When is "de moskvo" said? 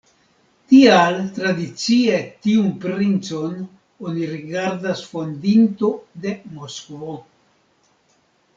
6.25-7.15